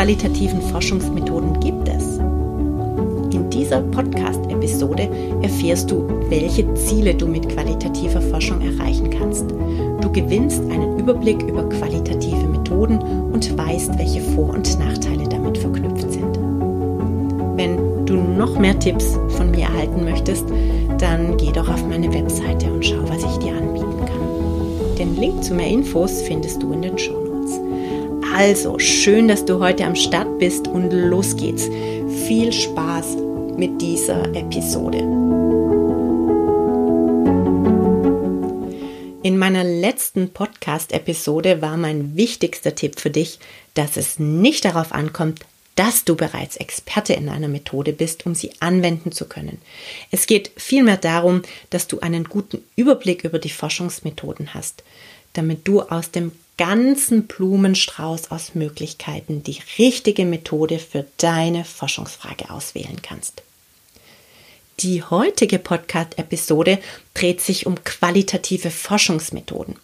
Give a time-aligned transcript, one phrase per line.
[0.00, 2.16] qualitativen Forschungsmethoden gibt es?
[3.34, 5.10] In dieser Podcast-Episode
[5.42, 9.44] erfährst du, welche Ziele du mit qualitativer Forschung erreichen kannst.
[9.50, 16.10] Du gewinnst einen Überblick über qualitative Methoden und weißt, welche Vor- und Nachteile damit verknüpft
[16.10, 16.38] sind.
[17.56, 20.46] Wenn du noch mehr Tipps von mir erhalten möchtest,
[20.96, 24.96] dann geh doch auf meine Webseite und schau, was ich dir anbieten kann.
[24.96, 27.19] Den Link zu mehr Infos findest du in den Shownotes.
[28.40, 31.68] Also, schön, dass du heute am Start bist und los geht's.
[32.26, 33.16] Viel Spaß
[33.58, 35.00] mit dieser Episode.
[39.22, 43.40] In meiner letzten Podcast-Episode war mein wichtigster Tipp für dich,
[43.74, 45.40] dass es nicht darauf ankommt,
[45.74, 49.60] dass du bereits Experte in einer Methode bist, um sie anwenden zu können.
[50.10, 54.82] Es geht vielmehr darum, dass du einen guten Überblick über die Forschungsmethoden hast,
[55.32, 63.00] damit du aus dem ganzen Blumenstrauß aus Möglichkeiten die richtige Methode für deine Forschungsfrage auswählen
[63.00, 63.42] kannst.
[64.80, 66.78] Die heutige Podcast-Episode
[67.14, 69.76] dreht sich um qualitative Forschungsmethoden.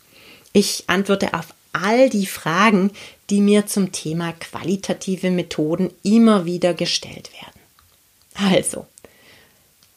[0.52, 2.90] Ich antworte auf all die Fragen,
[3.28, 8.54] die mir zum Thema qualitative Methoden immer wieder gestellt werden.
[8.54, 8.86] Also,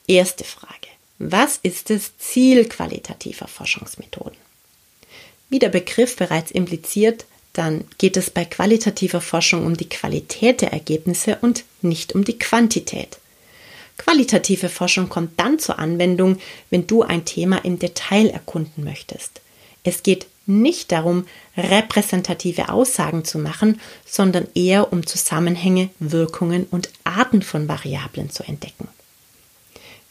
[0.08, 0.88] erste Frage.
[1.18, 4.49] Was ist das Ziel qualitativer Forschungsmethoden?
[5.50, 10.72] Wie der Begriff bereits impliziert, dann geht es bei qualitativer Forschung um die Qualität der
[10.72, 13.18] Ergebnisse und nicht um die Quantität.
[13.98, 16.38] Qualitative Forschung kommt dann zur Anwendung,
[16.70, 19.42] wenn du ein Thema im Detail erkunden möchtest.
[19.84, 21.26] Es geht nicht darum,
[21.58, 28.88] repräsentative Aussagen zu machen, sondern eher um Zusammenhänge, Wirkungen und Arten von Variablen zu entdecken.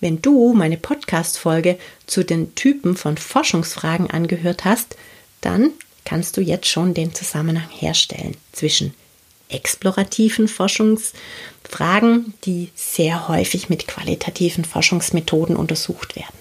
[0.01, 4.97] Wenn du meine Podcast-Folge zu den Typen von Forschungsfragen angehört hast,
[5.41, 5.73] dann
[6.05, 8.95] kannst du jetzt schon den Zusammenhang herstellen zwischen
[9.49, 16.37] explorativen Forschungsfragen, die sehr häufig mit qualitativen Forschungsmethoden untersucht werden.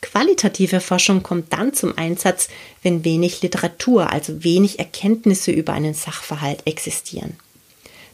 [0.00, 2.48] Qualitative Forschung kommt dann zum Einsatz,
[2.82, 7.36] wenn wenig Literatur, also wenig Erkenntnisse über einen Sachverhalt existieren.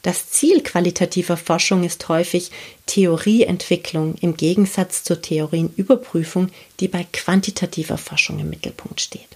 [0.02, 2.50] Das Ziel qualitativer Forschung ist häufig
[2.86, 9.28] Theorieentwicklung im Gegensatz zur Theorienüberprüfung, die bei quantitativer Forschung im Mittelpunkt steht.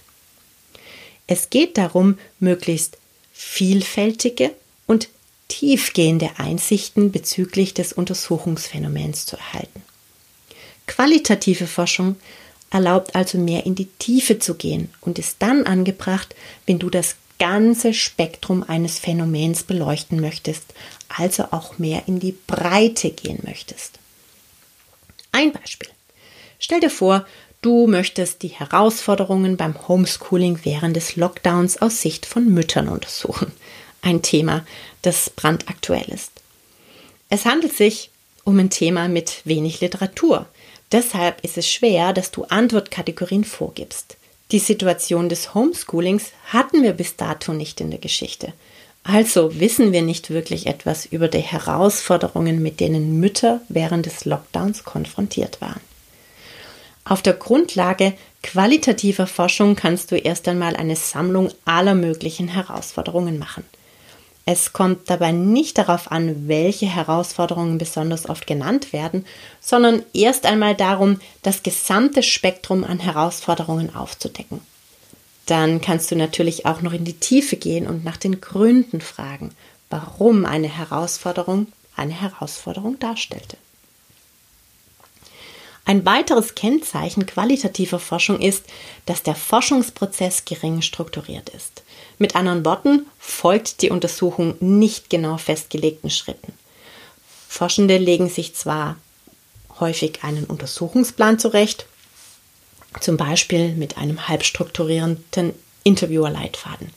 [1.31, 2.97] Es geht darum, möglichst
[3.31, 4.49] vielfältige
[4.87, 5.09] und
[5.47, 9.83] tiefgehende Einsichten bezüglich des Untersuchungsphänomens zu erhalten.
[10.87, 12.15] Qualitative Forschung
[12.71, 16.35] erlaubt also mehr in die Tiefe zu gehen und ist dann angebracht,
[16.65, 20.73] wenn du das ganze Spektrum eines Phänomens beleuchten möchtest,
[21.09, 23.99] also auch mehr in die Breite gehen möchtest.
[25.31, 25.89] Ein Beispiel.
[26.57, 27.27] Stell dir vor,
[27.61, 33.51] du möchtest die Herausforderungen beim Homeschooling während des Lockdowns aus Sicht von Müttern untersuchen.
[34.01, 34.65] Ein Thema,
[35.01, 36.31] das brandaktuell ist.
[37.29, 38.09] Es handelt sich
[38.43, 40.47] um ein Thema mit wenig Literatur.
[40.91, 44.17] Deshalb ist es schwer, dass du Antwortkategorien vorgibst.
[44.51, 48.53] Die Situation des Homeschoolings hatten wir bis dato nicht in der Geschichte.
[49.03, 54.83] Also wissen wir nicht wirklich etwas über die Herausforderungen, mit denen Mütter während des Lockdowns
[54.83, 55.81] konfrontiert waren.
[57.09, 63.63] Auf der Grundlage qualitativer Forschung kannst du erst einmal eine Sammlung aller möglichen Herausforderungen machen.
[64.45, 69.25] Es kommt dabei nicht darauf an, welche Herausforderungen besonders oft genannt werden,
[69.59, 74.61] sondern erst einmal darum, das gesamte Spektrum an Herausforderungen aufzudecken.
[75.47, 79.49] Dann kannst du natürlich auch noch in die Tiefe gehen und nach den Gründen fragen,
[79.89, 83.57] warum eine Herausforderung eine Herausforderung darstellte.
[85.89, 88.63] Ein weiteres Kennzeichen qualitativer Forschung ist,
[89.07, 91.81] dass der Forschungsprozess gering strukturiert ist.
[92.19, 96.53] Mit anderen Worten, folgt die Untersuchung nicht genau festgelegten Schritten.
[97.47, 98.97] Forschende legen sich zwar
[99.79, 101.87] häufig einen Untersuchungsplan zurecht,
[103.01, 106.91] zum Beispiel mit einem halb strukturierten Interviewerleitfaden.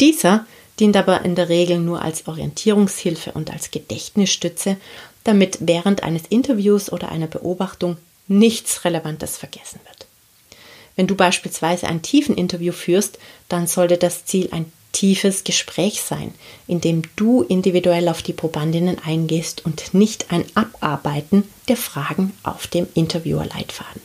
[0.00, 0.44] Dieser
[0.80, 4.76] dient aber in der Regel nur als Orientierungshilfe und als Gedächtnisstütze,
[5.24, 7.96] damit während eines Interviews oder einer Beobachtung
[8.28, 10.06] nichts Relevantes vergessen wird.
[10.96, 16.34] Wenn du beispielsweise ein Tiefeninterview führst, dann sollte das Ziel ein tiefes Gespräch sein,
[16.66, 22.66] in dem du individuell auf die Probandinnen eingehst und nicht ein Abarbeiten der Fragen auf
[22.66, 24.02] dem Interviewerleitfaden.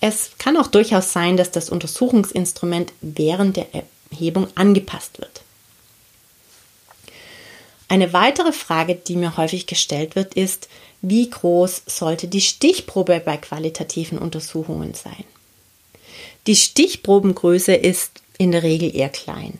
[0.00, 3.68] Es kann auch durchaus sein, dass das Untersuchungsinstrument während der
[4.10, 5.42] Erhebung angepasst wird.
[7.86, 10.68] Eine weitere Frage, die mir häufig gestellt wird, ist,
[11.02, 15.24] wie groß sollte die Stichprobe bei qualitativen Untersuchungen sein?
[16.46, 19.58] Die Stichprobengröße ist in der Regel eher klein.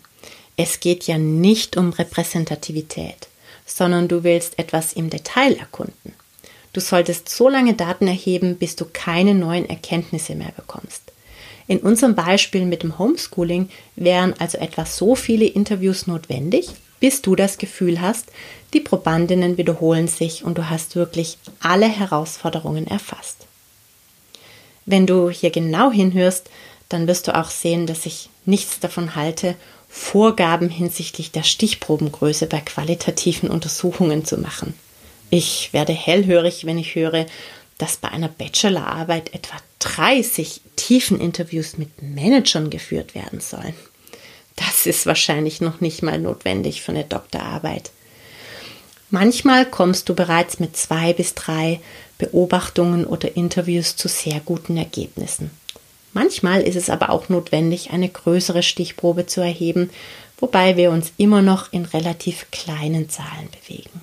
[0.56, 3.28] Es geht ja nicht um Repräsentativität,
[3.66, 6.14] sondern du willst etwas im Detail erkunden.
[6.72, 11.02] Du solltest so lange Daten erheben, bis du keine neuen Erkenntnisse mehr bekommst.
[11.66, 16.68] In unserem Beispiel mit dem Homeschooling wären also etwa so viele Interviews notwendig,
[17.02, 18.28] bis du das Gefühl hast,
[18.74, 23.38] die Probandinnen wiederholen sich und du hast wirklich alle Herausforderungen erfasst.
[24.86, 26.48] Wenn du hier genau hinhörst,
[26.88, 29.56] dann wirst du auch sehen, dass ich nichts davon halte,
[29.88, 34.72] Vorgaben hinsichtlich der Stichprobengröße bei qualitativen Untersuchungen zu machen.
[35.28, 37.26] Ich werde hellhörig, wenn ich höre,
[37.78, 43.74] dass bei einer Bachelorarbeit etwa 30 Tiefeninterviews mit Managern geführt werden sollen.
[44.66, 47.90] Das ist wahrscheinlich noch nicht mal notwendig für eine Doktorarbeit.
[49.10, 51.80] Manchmal kommst du bereits mit zwei bis drei
[52.18, 55.50] Beobachtungen oder Interviews zu sehr guten Ergebnissen.
[56.12, 59.90] Manchmal ist es aber auch notwendig, eine größere Stichprobe zu erheben,
[60.38, 64.00] wobei wir uns immer noch in relativ kleinen Zahlen bewegen.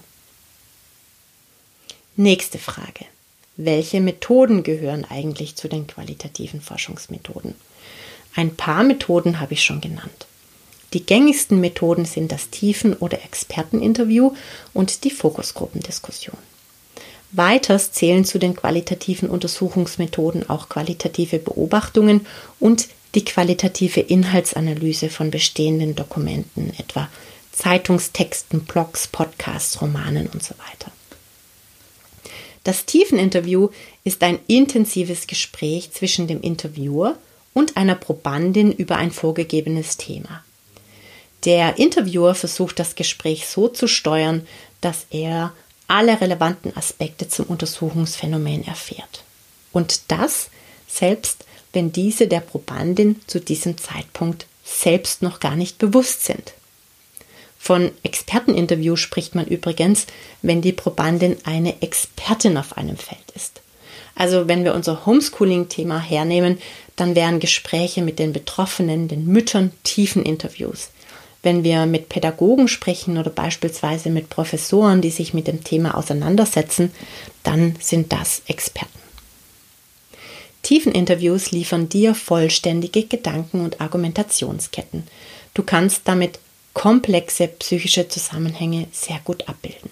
[2.15, 3.05] Nächste Frage.
[3.55, 7.55] Welche Methoden gehören eigentlich zu den qualitativen Forschungsmethoden?
[8.35, 10.27] Ein paar Methoden habe ich schon genannt.
[10.93, 14.33] Die gängigsten Methoden sind das Tiefen- oder Experteninterview
[14.73, 16.37] und die Fokusgruppendiskussion.
[17.31, 22.25] Weiters zählen zu den qualitativen Untersuchungsmethoden auch qualitative Beobachtungen
[22.59, 27.07] und die qualitative Inhaltsanalyse von bestehenden Dokumenten, etwa
[27.51, 30.91] Zeitungstexten, Blogs, Podcasts, Romanen und so weiter.
[32.63, 33.69] Das Tiefeninterview
[34.03, 37.17] ist ein intensives Gespräch zwischen dem Interviewer
[37.53, 40.43] und einer Probandin über ein vorgegebenes Thema.
[41.45, 44.45] Der Interviewer versucht das Gespräch so zu steuern,
[44.81, 45.53] dass er
[45.87, 49.23] alle relevanten Aspekte zum Untersuchungsphänomen erfährt.
[49.71, 50.49] Und das
[50.87, 56.53] selbst, wenn diese der Probandin zu diesem Zeitpunkt selbst noch gar nicht bewusst sind.
[57.57, 60.07] Von Experteninterview spricht man übrigens,
[60.41, 63.61] wenn die Probandin eine Expertin auf einem Feld ist.
[64.15, 66.59] Also wenn wir unser Homeschooling-Thema hernehmen,
[66.95, 70.89] dann wären Gespräche mit den Betroffenen, den Müttern, tiefen Interviews.
[71.41, 76.91] Wenn wir mit Pädagogen sprechen oder beispielsweise mit Professoren, die sich mit dem Thema auseinandersetzen,
[77.43, 78.99] dann sind das Experten.
[80.63, 85.03] Tiefeninterviews liefern dir vollständige Gedanken- und Argumentationsketten.
[85.53, 86.39] Du kannst damit
[86.73, 89.89] komplexe psychische Zusammenhänge sehr gut abbilden.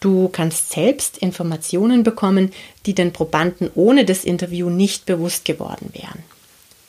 [0.00, 2.52] Du kannst selbst Informationen bekommen,
[2.86, 6.24] die den Probanden ohne das Interview nicht bewusst geworden wären.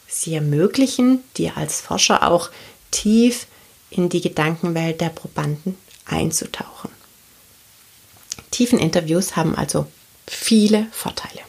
[0.07, 2.50] Sie ermöglichen dir als Forscher auch
[2.91, 3.47] tief
[3.89, 6.89] in die Gedankenwelt der Probanden einzutauchen.
[8.51, 9.88] Tiefeninterviews haben also
[10.27, 11.41] viele Vorteile.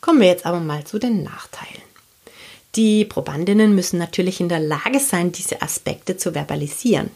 [0.00, 1.82] Kommen wir jetzt aber mal zu den Nachteilen.
[2.76, 7.10] Die Probandinnen müssen natürlich in der Lage sein, diese Aspekte zu verbalisieren.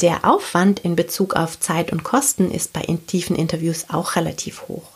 [0.00, 4.89] Der Aufwand in Bezug auf Zeit und Kosten ist bei tiefen Interviews auch relativ hoch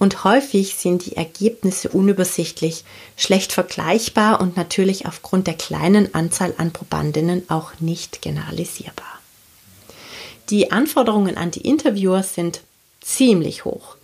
[0.00, 2.84] und häufig sind die Ergebnisse unübersichtlich,
[3.18, 9.20] schlecht vergleichbar und natürlich aufgrund der kleinen Anzahl an Probandinnen auch nicht generalisierbar.
[10.48, 12.62] Die Anforderungen an die Interviewer sind
[13.02, 13.96] ziemlich hoch.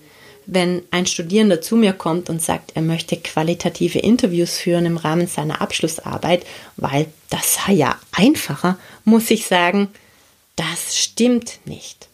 [0.45, 5.26] Wenn ein Studierender zu mir kommt und sagt, er möchte qualitative Interviews führen im Rahmen
[5.26, 6.45] seiner Abschlussarbeit,
[6.76, 9.88] weil das sei ja einfacher, muss ich sagen,
[10.57, 12.09] das stimmt nicht.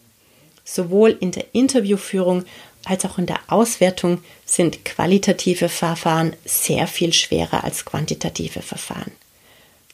[0.63, 2.45] Sowohl in der Interviewführung
[2.85, 9.11] als auch in der Auswertung sind qualitative Verfahren sehr viel schwerer als quantitative Verfahren.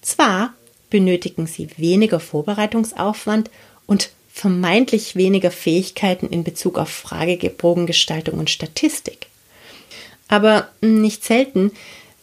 [0.01, 0.53] Zwar
[0.89, 3.50] benötigen sie weniger Vorbereitungsaufwand
[3.86, 9.27] und vermeintlich weniger Fähigkeiten in Bezug auf Fragebogengestaltung und Statistik.
[10.27, 11.72] Aber nicht selten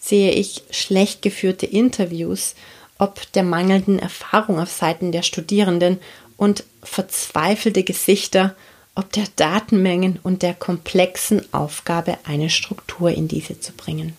[0.01, 2.55] sehe ich schlecht geführte Interviews
[2.99, 5.99] ob der mangelnden Erfahrung auf Seiten der Studierenden
[6.37, 8.55] und verzweifelte Gesichter
[8.97, 14.15] ob der Datenmengen und der komplexen Aufgabe, eine Struktur in diese zu bringen.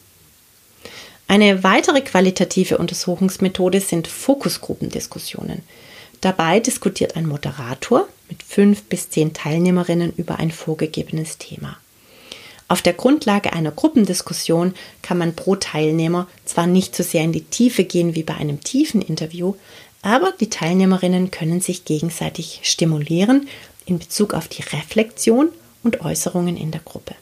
[1.28, 5.64] Eine weitere qualitative Untersuchungsmethode sind Fokusgruppendiskussionen.
[6.22, 11.78] Dabei diskutiert ein Moderator mit fünf bis zehn Teilnehmerinnen über ein vorgegebenes Thema.
[12.70, 17.44] Auf der Grundlage einer Gruppendiskussion kann man pro Teilnehmer zwar nicht so sehr in die
[17.44, 19.56] Tiefe gehen wie bei einem tiefen Interview,
[20.02, 23.48] aber die Teilnehmerinnen können sich gegenseitig stimulieren
[23.88, 25.50] in Bezug auf die Reflexion
[25.84, 27.16] und Äußerungen in der Gruppe.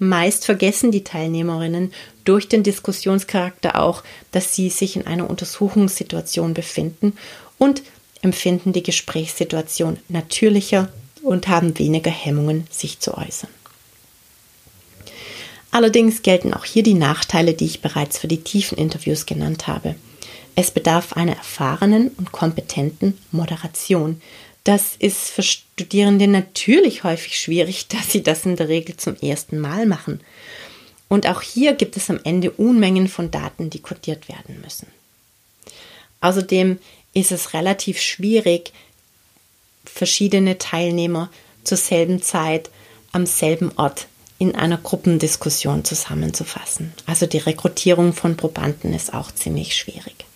[0.00, 1.92] Meist vergessen die Teilnehmerinnen
[2.24, 7.14] durch den Diskussionscharakter auch, dass sie sich in einer Untersuchungssituation befinden
[7.58, 7.82] und
[8.22, 10.88] empfinden die Gesprächssituation natürlicher
[11.22, 13.50] und haben weniger Hemmungen, sich zu äußern.
[15.70, 19.96] Allerdings gelten auch hier die Nachteile, die ich bereits für die tiefen Interviews genannt habe.
[20.54, 24.20] Es bedarf einer erfahrenen und kompetenten Moderation,
[24.68, 29.58] das ist für Studierende natürlich häufig schwierig, dass sie das in der Regel zum ersten
[29.58, 30.20] Mal machen.
[31.08, 34.86] Und auch hier gibt es am Ende Unmengen von Daten, die kodiert werden müssen.
[36.20, 36.78] Außerdem
[37.14, 38.74] ist es relativ schwierig,
[39.86, 41.30] verschiedene Teilnehmer
[41.64, 42.68] zur selben Zeit
[43.12, 44.06] am selben Ort
[44.38, 46.92] in einer Gruppendiskussion zusammenzufassen.
[47.06, 50.26] Also die Rekrutierung von Probanden ist auch ziemlich schwierig.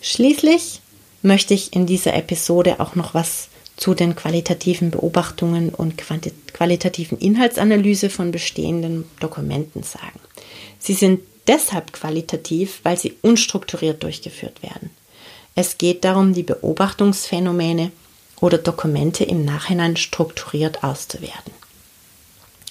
[0.00, 0.80] Schließlich
[1.22, 8.10] möchte ich in dieser Episode auch noch was zu den qualitativen Beobachtungen und qualitativen Inhaltsanalyse
[8.10, 10.20] von bestehenden Dokumenten sagen.
[10.78, 14.90] Sie sind deshalb qualitativ, weil sie unstrukturiert durchgeführt werden.
[15.54, 17.90] Es geht darum, die Beobachtungsphänomene
[18.40, 21.52] oder Dokumente im Nachhinein strukturiert auszuwerten.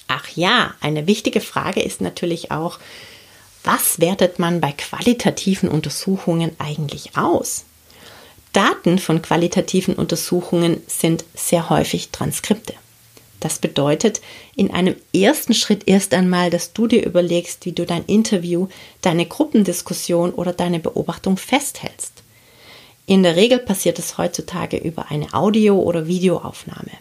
[0.08, 2.78] Ach ja, eine wichtige Frage ist natürlich auch,
[3.62, 7.64] was wertet man bei qualitativen Untersuchungen eigentlich aus?
[8.52, 12.74] Daten von qualitativen Untersuchungen sind sehr häufig Transkripte.
[13.38, 14.20] Das bedeutet
[14.54, 18.68] in einem ersten Schritt erst einmal, dass du dir überlegst, wie du dein Interview,
[19.00, 22.22] deine Gruppendiskussion oder deine Beobachtung festhältst.
[23.06, 26.92] In der Regel passiert es heutzutage über eine Audio- oder Videoaufnahme.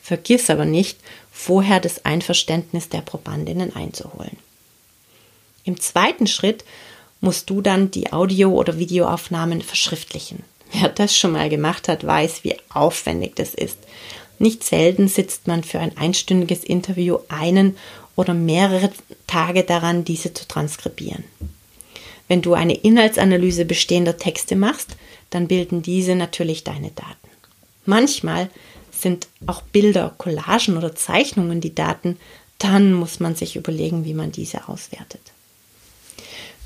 [0.00, 0.98] Vergiss aber nicht,
[1.32, 4.36] vorher das Einverständnis der Probandinnen einzuholen.
[5.64, 6.64] Im zweiten Schritt
[7.20, 10.44] musst du dann die Audio- oder Videoaufnahmen verschriftlichen.
[10.72, 13.78] Wer das schon mal gemacht hat, weiß, wie aufwendig das ist.
[14.38, 17.76] Nicht selten sitzt man für ein einstündiges Interview einen
[18.16, 18.90] oder mehrere
[19.26, 21.24] Tage daran, diese zu transkribieren.
[22.28, 24.96] Wenn du eine Inhaltsanalyse bestehender Texte machst,
[25.30, 27.28] dann bilden diese natürlich deine Daten.
[27.84, 28.50] Manchmal
[28.92, 32.18] sind auch Bilder, Collagen oder Zeichnungen die Daten,
[32.58, 35.20] dann muss man sich überlegen, wie man diese auswertet.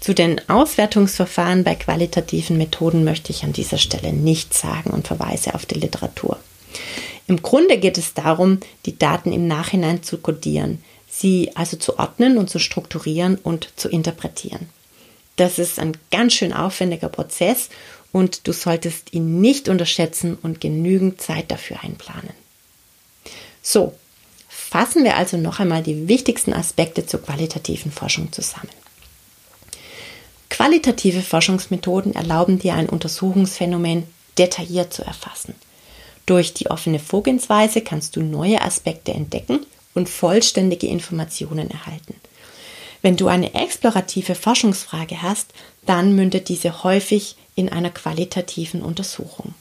[0.02, 5.54] Zu den Auswertungsverfahren bei qualitativen Methoden möchte ich an dieser Stelle nichts sagen und verweise
[5.54, 6.40] auf die Literatur.
[7.28, 12.36] Im Grunde geht es darum, die Daten im Nachhinein zu kodieren, sie also zu ordnen
[12.36, 14.68] und zu strukturieren und zu interpretieren.
[15.36, 17.68] Das ist ein ganz schön aufwendiger Prozess
[18.10, 22.34] und du solltest ihn nicht unterschätzen und genügend Zeit dafür einplanen.
[23.62, 23.94] So,
[24.48, 28.68] fassen wir also noch einmal die wichtigsten Aspekte zur qualitativen Forschung zusammen.
[30.62, 34.04] Qualitative Forschungsmethoden erlauben dir ein Untersuchungsphänomen
[34.38, 35.56] detailliert zu erfassen.
[36.24, 42.14] Durch die offene Vorgehensweise kannst du neue Aspekte entdecken und vollständige Informationen erhalten.
[43.02, 45.52] Wenn du eine explorative Forschungsfrage hast,
[45.84, 49.54] dann mündet diese häufig in einer qualitativen Untersuchung.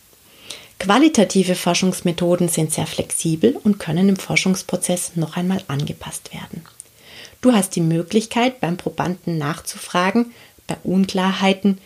[0.78, 6.64] Qualitative Forschungsmethoden sind sehr flexibel und können im Forschungsprozess noch einmal angepasst werden.
[7.42, 10.32] Du hast die Möglichkeit, beim Probanden nachzufragen,
[10.72, 11.80] bei Unklarheiten,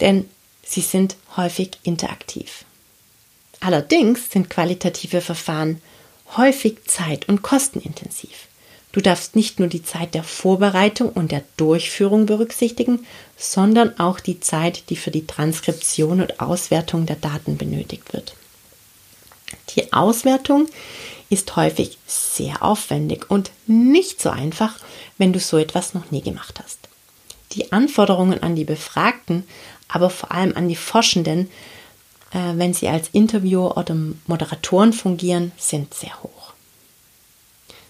[0.00, 0.28] denn
[0.64, 2.64] sie sind häufig interaktiv.
[3.60, 5.82] Allerdings sind qualitative Verfahren
[6.36, 8.46] häufig zeit- und kostenintensiv.
[8.92, 13.06] Du darfst nicht nur die Zeit der Vorbereitung und der Durchführung berücksichtigen,
[13.36, 18.34] sondern auch die Zeit, die für die Transkription und Auswertung der Daten benötigt wird.
[19.74, 20.66] Die Auswertung
[21.28, 24.78] ist häufig sehr aufwendig und nicht so einfach,
[25.18, 26.89] wenn du so etwas noch nie gemacht hast
[27.52, 29.44] die Anforderungen an die Befragten,
[29.88, 31.50] aber vor allem an die Forschenden,
[32.32, 36.52] äh, wenn sie als Interviewer oder Moderatoren fungieren, sind sehr hoch.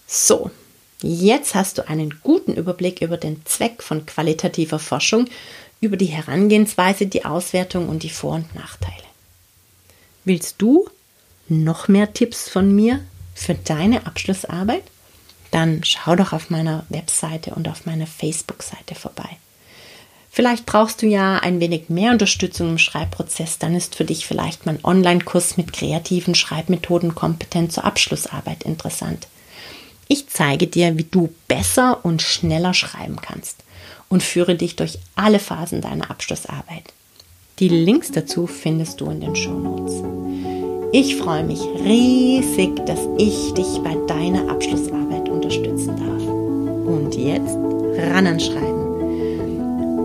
[0.07, 0.51] So,
[1.03, 5.29] jetzt hast du einen guten Überblick über den Zweck von qualitativer Forschung,
[5.81, 8.95] über die Herangehensweise, die Auswertung und die Vor- und Nachteile.
[10.25, 10.89] Willst du
[11.49, 13.01] noch mehr Tipps von mir
[13.35, 14.83] für deine Abschlussarbeit?
[15.51, 19.39] Dann schau doch auf meiner Webseite und auf meiner Facebook-Seite vorbei.
[20.33, 24.65] Vielleicht brauchst du ja ein wenig mehr Unterstützung im Schreibprozess, dann ist für dich vielleicht
[24.65, 29.27] mein Online-Kurs mit kreativen Schreibmethoden kompetent zur Abschlussarbeit interessant.
[30.07, 33.57] Ich zeige dir, wie du besser und schneller schreiben kannst
[34.09, 36.93] und führe dich durch alle Phasen deiner Abschlussarbeit.
[37.59, 39.95] Die Links dazu findest du in den Show Notes.
[40.93, 45.91] Ich freue mich riesig, dass ich dich bei deiner Abschlussarbeit unterstütze
[48.21, 48.80] anderen schreiben.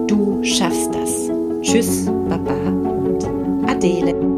[0.08, 1.32] Du schaffst das.
[1.62, 3.26] Tschüss, Baba und
[3.68, 4.35] Adele.